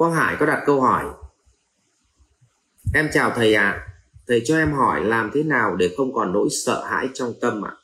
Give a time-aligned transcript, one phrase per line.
[0.00, 1.04] Quang Hải có đặt câu hỏi
[2.94, 3.86] Em chào thầy ạ à.
[4.26, 7.64] Thầy cho em hỏi làm thế nào để không còn nỗi sợ hãi trong tâm
[7.64, 7.76] ạ à?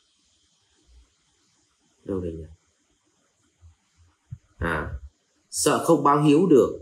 [2.03, 2.45] Đâu đây nhỉ
[4.57, 4.89] À
[5.49, 6.79] Sợ không báo hiếu được,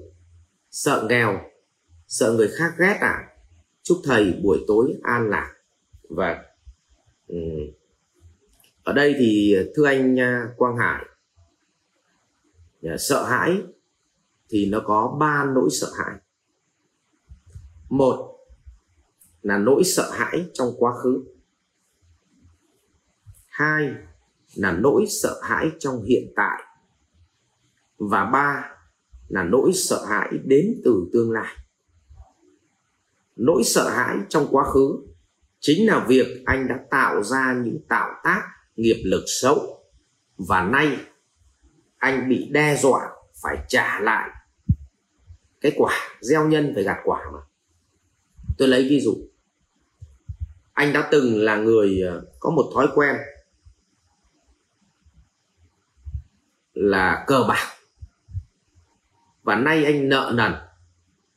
[0.71, 1.41] Sợ nghèo,
[2.07, 3.27] Sợ người khác ghét à
[3.83, 5.55] Chúc thầy buổi tối an lạc
[6.09, 6.43] và
[7.27, 7.37] ừ.
[8.83, 11.05] Ở đây thì, thưa anh à, Quang Hải
[12.83, 13.61] à, Sợ hãi
[14.49, 16.15] thì nó có ba nỗi sợ hãi.
[17.89, 18.37] Một
[19.41, 21.23] là nỗi sợ hãi trong quá khứ.
[23.47, 23.89] Hai
[24.55, 26.63] là nỗi sợ hãi trong hiện tại.
[27.97, 28.71] Và ba
[29.27, 31.55] là nỗi sợ hãi đến từ tương lai.
[33.35, 34.97] Nỗi sợ hãi trong quá khứ
[35.59, 38.41] chính là việc anh đã tạo ra những tạo tác,
[38.75, 39.83] nghiệp lực xấu.
[40.37, 40.97] Và nay
[41.97, 43.14] anh bị đe dọa
[43.45, 44.29] phải trả lại
[45.61, 47.39] cái quả, gieo nhân phải gặt quả mà.
[48.57, 49.15] Tôi lấy ví dụ.
[50.73, 53.15] Anh đã từng là người ờ, có một thói quen
[56.73, 57.67] là cờ bạc.
[59.43, 60.53] Và nay anh nợ nần,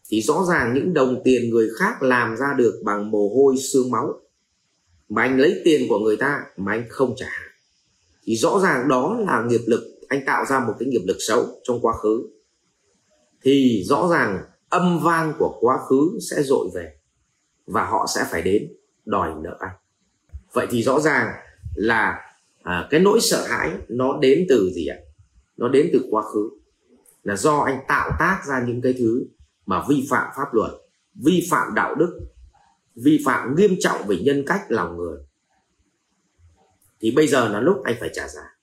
[0.09, 3.91] thì rõ ràng những đồng tiền người khác làm ra được bằng mồ hôi, xương
[3.91, 4.21] máu
[5.09, 7.33] mà anh lấy tiền của người ta mà anh không trả.
[8.23, 11.47] Thì rõ ràng đó là nghiệp lực anh tạo ra một cái nghiệp lực xấu
[11.63, 12.29] trong quá khứ
[13.43, 16.93] thì rõ ràng âm vang của quá khứ sẽ dội về
[17.67, 18.73] và họ sẽ phải đến
[19.05, 19.77] đòi nợ anh.
[20.53, 21.35] Vậy thì rõ ràng
[21.75, 22.21] là
[22.63, 24.97] à, cái nỗi sợ hãi nó đến từ gì ạ?
[25.57, 26.51] Nó đến từ quá khứ
[27.23, 29.27] là do anh tạo tác ra những cái thứ
[29.67, 30.71] mà vi phạm pháp luật
[31.15, 32.21] vi phạm đạo đức
[32.95, 35.19] vi phạm nghiêm trọng về nhân cách lòng người.
[37.01, 38.58] Thì bây giờ là lúc anh phải trả giá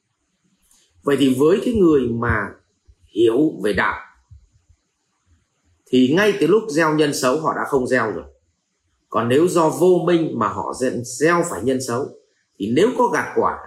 [1.06, 2.50] vậy thì với cái người mà
[3.04, 4.00] hiểu về đạo,
[5.86, 8.26] thì ngay từ lúc gieo nhân xấu họ đã không gieo rồi.
[9.10, 12.10] Còn nếu do vô minh mà họ gieo phải nhân xấu,
[12.60, 13.58] thì nếu có gặt quả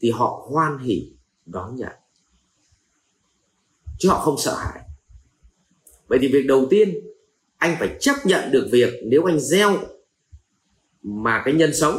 [0.00, 1.12] thì họ hoan hỉ
[1.46, 1.92] đón nhận.
[3.98, 4.82] Chứ họ không sợ hãi.
[6.08, 6.94] Vậy thì việc đầu tiên,
[7.56, 9.76] anh phải chấp nhận được việc nếu anh gieo
[11.02, 11.92] mà cái nhân xấu,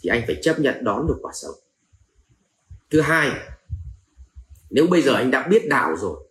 [0.00, 1.52] thì anh phải chấp nhận đón được quả xấu.
[2.90, 3.30] Thứ hai
[4.76, 6.28] nếu bây giờ anh đã biết đạo rồi,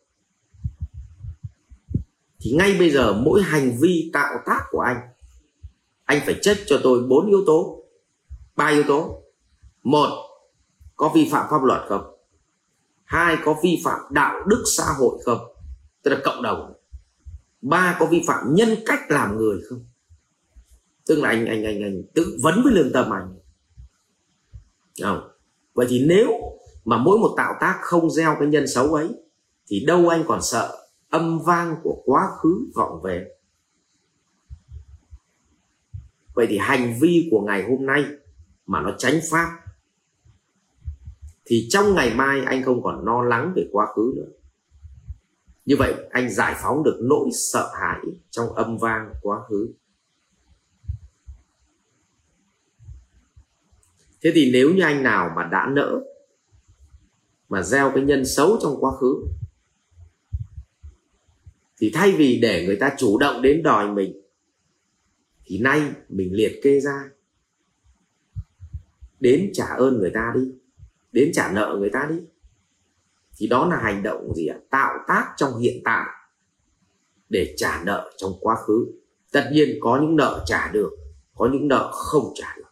[2.40, 4.98] thì ngay bây giờ mỗi hành vi tạo tác của anh
[6.06, 7.84] anh phải check cho tôi bốn yếu tố,
[8.56, 9.24] ba yếu tố.
[9.84, 10.10] Một,
[10.96, 12.16] có vi phạm pháp luật không?
[13.04, 15.40] Hai, có vi phạm đạo đức xã hội không?
[16.04, 16.74] Tức là cộng đồng.
[17.62, 19.86] Ba, có vi phạm nhân cách làm người không?
[21.06, 23.36] Tức là anh anh anh anh tự vấn với lương tâm anh.
[25.02, 25.30] Không.
[25.74, 26.45] Vậy thì nếu
[26.86, 29.10] mà mỗi một tạo tác không gieo cái nhân xấu ấy,
[29.68, 30.78] thì đâu anh còn sợ
[31.10, 33.28] âm vang của quá khứ vọng về?
[36.34, 38.06] Vậy thì hành vi của ngày hôm nay
[38.66, 39.48] mà nó tránh pháp,
[41.46, 44.32] thì trong ngày mai anh không còn lo lắng về quá khứ nữa.
[45.66, 49.74] Như vậy, anh giải phóng được nỗi sợ hãi trong âm vang quá khứ.
[54.22, 56.02] Thế thì nếu như anh nào mà đã nỡ
[57.50, 59.26] mà gieo cái nhân xấu trong quá khứ.
[61.78, 64.22] Thì thay vì để người ta chủ động đến đòi mình,
[65.46, 67.10] thì nay mình liệt kê ra.
[69.20, 70.52] Đến trả ơn người ta đi,
[71.12, 72.16] đến trả nợ người ta đi.
[73.38, 74.58] Thì đó là hành động gì ạ?
[74.70, 76.08] Tạo tác trong hiện tại
[77.30, 78.88] để trả nợ trong quá khứ.
[79.32, 80.92] Tất nhiên có những nợ trả được,
[81.36, 82.64] có những nợ không trả được.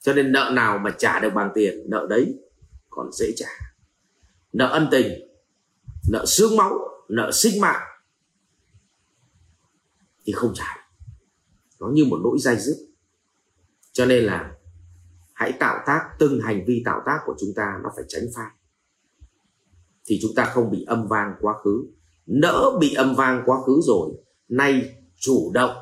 [0.00, 2.34] Cho nên nợ nào mà trả được bằng tiền, nợ đấy
[2.94, 3.48] còn dễ trả.
[4.52, 5.12] Nợ ân tình,
[6.10, 7.82] nợ xương máu, nợ sinh mạng
[10.24, 10.88] thì không trả.
[11.80, 12.76] Nó như một nỗi dây dứt.
[13.92, 14.52] Cho nên là
[15.32, 18.50] hãy tạo tác, từng hành vi tạo tác của chúng ta nó phải tránh phai.
[20.04, 21.86] Thì chúng ta không bị âm vang quá khứ.
[22.26, 24.10] Nỡ bị âm vang quá khứ rồi,
[24.48, 25.76] nay chủ động.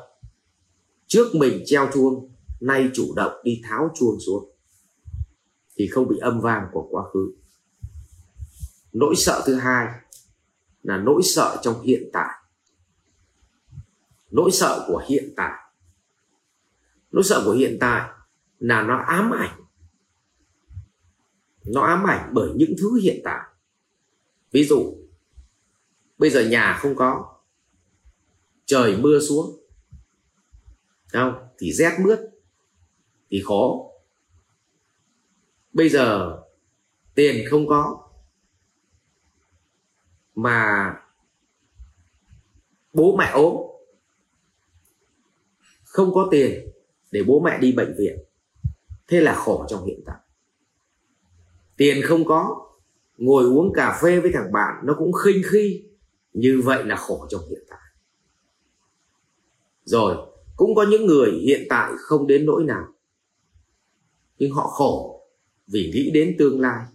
[1.07, 4.50] Trước mình treo chuông, nay chủ động đi tháo chuông xuống
[5.81, 7.33] thì không bị âm vang của quá khứ.
[8.93, 9.87] Nỗi sợ thứ hai
[10.83, 12.29] là nỗi sợ trong hiện tại.
[14.31, 15.51] Nỗi sợ của hiện tại.
[17.11, 18.09] Nỗi sợ của hiện tại
[18.59, 19.61] là nó ám ảnh.
[21.65, 23.41] Nó ám ảnh bởi những thứ hiện tại.
[24.51, 24.95] Ví dụ,
[26.17, 27.35] bây giờ nhà không có,
[28.65, 29.59] trời mưa xuống
[31.07, 31.47] không?
[31.57, 32.19] Thì rét mướt,
[33.29, 33.90] thì khó
[35.73, 36.39] bây giờ
[37.15, 38.09] tiền không có,
[40.35, 40.93] mà
[42.93, 43.55] bố mẹ ốm,
[45.83, 46.67] không có tiền
[47.11, 48.17] để bố mẹ đi bệnh viện.
[49.07, 50.17] Thế là khổ trong hiện tại.
[51.77, 52.67] Tiền không có,
[53.17, 55.83] ngồi uống cà phê với thằng bạn nó cũng khinh khi.
[56.33, 57.79] Như vậy là khổ trong hiện tại.
[59.83, 60.15] Rồi,
[60.55, 62.87] cũng có những người hiện tại không đến nỗi nào,
[64.37, 65.20] nhưng họ khổ
[65.71, 66.85] vì nghĩ đến tương lai.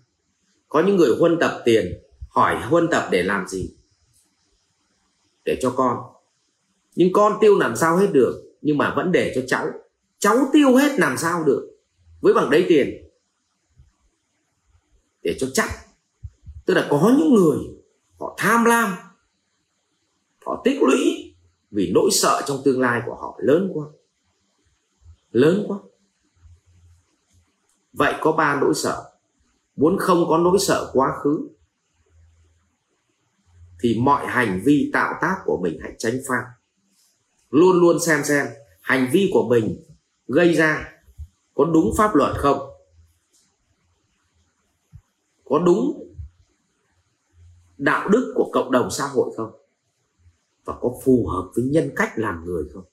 [0.69, 3.77] Có những người huân tập tiền, hỏi huân tập để làm gì?
[5.45, 5.99] Để cho con.
[6.95, 9.67] Nhưng con tiêu làm sao hết được, nhưng mà vẫn để cho cháu.
[10.19, 11.79] Cháu tiêu hết làm sao được?
[12.21, 13.09] Với bằng đấy tiền.
[15.23, 15.71] Để cho chắc.
[16.67, 17.59] Tức là có những người,
[18.19, 18.95] họ tham lam,
[20.47, 21.35] họ tích lũy
[21.71, 23.87] vì nỗi sợ trong tương lai của họ lớn quá.
[25.31, 25.79] Lớn quá
[27.97, 29.13] vậy có ba nỗi sợ.
[29.77, 31.49] Muốn không có nỗi sợ quá khứ,
[33.81, 36.45] thì mọi hành vi tạo tác của mình hãy tránh phạm
[37.51, 38.47] luôn luôn xem xem
[38.81, 39.85] hành vi của mình
[40.29, 40.93] gây ra
[41.55, 42.59] có đúng pháp luật không?
[45.45, 46.15] Có đúng
[47.79, 49.53] đạo đức của cộng đồng xã hội không?
[50.65, 52.85] Và có phù hợp với nhân cách làm người không?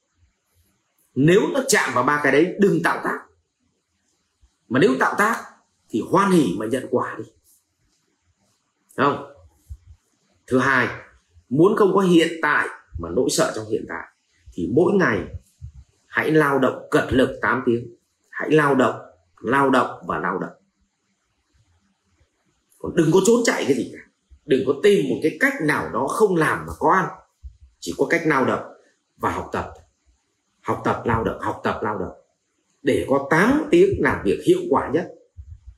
[1.15, 3.19] Nếu nó chạm vào ba cái đấy, đừng tạo tác
[4.74, 5.44] mà nếu tạo tác
[5.90, 7.24] thì hoan hỉ mà nhận quả đi.
[8.98, 9.34] Không?
[10.48, 10.88] Thứ hai,
[11.50, 12.68] muốn không có hiện tại
[13.00, 14.08] mà nỗi sợ trong hiện tại,
[14.54, 15.20] thì mỗi ngày
[16.08, 17.96] hãy lao động cật lực 8 tiếng.
[18.30, 18.96] Hãy lao động
[19.42, 20.54] lao động và lao động.
[22.80, 24.00] Còn đừng có trốn chạy cái gì cả.
[24.46, 27.06] Đừng có tìm một cái cách nào đó không làm mà có ăn.
[27.80, 28.74] Chỉ có cách lao động
[29.18, 29.74] và học tập.
[30.62, 32.23] Học tập, lao động, học tập, lao động
[32.83, 35.13] để có 8 tiếng làm việc hiệu quả nhất.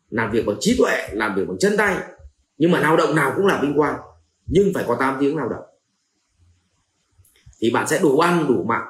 [0.10, 1.98] Làm việc bằng trí tuệ, làm việc bằng chân tay.
[2.58, 4.00] Nhưng mà lao động nào cũng là vinh quang,
[4.46, 5.64] nhưng phải có 8 tiếng lao động.
[7.60, 8.84] Thì bạn sẽ đủ ăn, đủ mặc.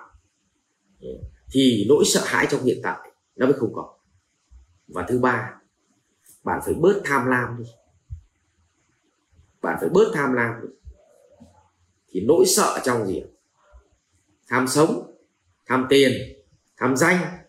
[1.51, 3.95] Thì nỗi sợ hãi trong hiện tại nó mới không có
[4.87, 5.53] và thứ ba,
[6.43, 7.71] bạn phải bớt tham lam đi.
[9.61, 10.67] Bạn phải bớt tham lam đi.
[12.09, 13.23] Thì nỗi sợ trong gì
[14.47, 15.15] tham sống,
[15.65, 16.11] tham tiền,
[16.77, 17.44] tham danh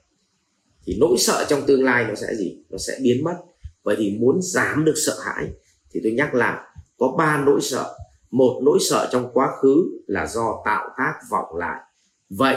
[0.86, 2.58] thì nỗi sợ trong tương lai nó sẽ gì?
[2.70, 3.36] Nó sẽ biến mất.
[3.82, 5.50] Vậy thì muốn giảm được sợ hãi
[5.90, 6.68] thì tôi nhắc là
[6.98, 7.96] có ba nỗi sợ.
[8.30, 11.80] Một nỗi sợ trong quá khứ là do tạo tác vọng lại.
[12.30, 12.56] Vậy,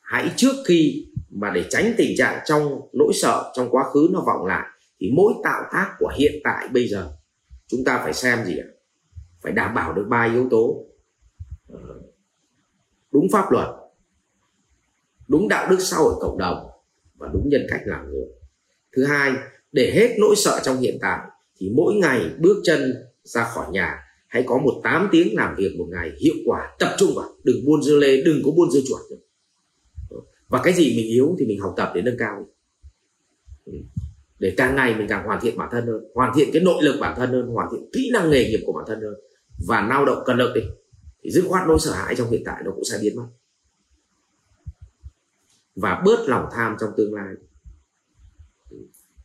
[0.00, 4.20] hãy trước khi mà để tránh tình trạng trong nỗi sợ trong quá khứ nó
[4.26, 4.68] vọng lại,
[5.00, 7.12] thì mỗi tạo tác của hiện tại bây giờ,
[7.66, 8.68] chúng ta phải xem gì ạ?
[9.42, 10.86] Phải đảm bảo được ba yếu tố.
[13.10, 13.68] Đúng pháp luật,
[15.28, 16.71] đúng đạo đức xã hội cộng đồng
[17.22, 18.26] và đúng nhân cách làm người.
[18.96, 19.32] Thứ hai,
[19.72, 21.18] để hết nỗi sợ trong hiện tại,
[21.60, 23.98] thì mỗi ngày bước chân ra khỏi nhà,
[24.28, 27.56] hãy có một 8 tiếng làm việc một ngày hiệu quả, tập trung vào, đừng
[27.66, 29.16] buôn dưa lê, đừng có buôn dưa chuột nữa.
[30.48, 32.46] Và cái gì mình yếu thì mình học tập để nâng cao.
[33.64, 33.72] Ừ.
[34.38, 36.96] Để càng ngày mình càng hoàn thiện bản thân hơn, hoàn thiện cái nội lực
[37.00, 39.14] bản thân hơn, hoàn thiện kỹ năng nghề nghiệp của bản thân hơn.
[39.66, 40.60] Và lao động cần lực đi,
[41.24, 43.26] thì dứt khoát nỗi sợ hãi trong hiện tại nó cũng sẽ biến mất
[45.74, 47.34] và bớt lòng tham trong tương lai.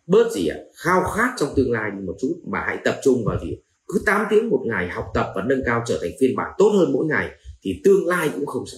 [0.08, 0.58] Bớt gì ạ?
[0.76, 3.58] Khao khát trong tương lai một chút mà hãy tập trung vào gì?
[3.88, 6.70] Cứ 8 tiếng một ngày học tập và nâng cao trở thành phiên bản tốt
[6.70, 7.30] hơn mỗi ngày
[7.62, 8.78] thì tương lai cũng không sợ.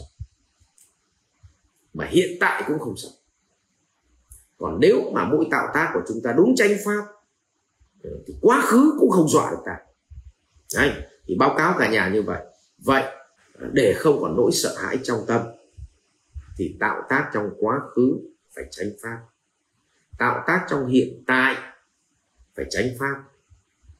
[1.93, 3.09] Mà hiện tại cũng không sợ.
[4.57, 7.05] Còn nếu mà mỗi tạo tác của chúng ta đúng tranh pháp
[8.27, 9.77] thì quá khứ cũng không dọa được ta.
[10.75, 10.91] Đấy,
[11.27, 12.45] thì báo cáo cả nhà như vậy.
[12.77, 13.03] Vậy
[13.73, 15.41] để không còn nỗi sợ hãi trong tâm
[16.59, 18.19] thì tạo tác trong quá khứ
[18.55, 19.17] phải tránh pháp.
[20.17, 21.55] Tạo tác trong hiện tại
[22.55, 23.23] phải tránh pháp.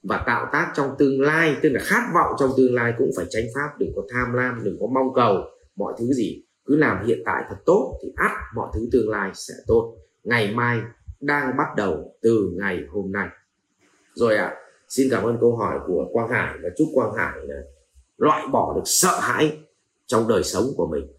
[0.04, 3.26] Và tạo tác trong tương lai tức là khát vọng trong tương lai cũng phải
[3.30, 3.80] tránh pháp.
[3.80, 5.44] Đừng có tham lam đừng có mong cầu.
[5.76, 9.32] Mọi thứ gì cứ làm hiện tại thật tốt thì ắt mọi thứ tương lai
[9.34, 9.98] sẽ tốt.
[10.24, 10.82] Ngày mai
[11.20, 13.28] đang bắt đầu từ ngày hôm nay.
[14.14, 14.56] Rồi ạ à,
[14.90, 17.62] xin cảm ơn câu hỏi của quang hải và chúc quang hải là
[18.18, 19.60] loại bỏ được sợ hãi
[20.06, 21.19] trong đời sống của mình.